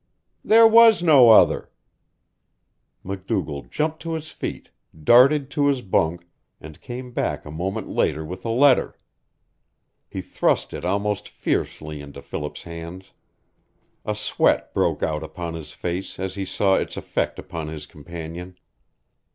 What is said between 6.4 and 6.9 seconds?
and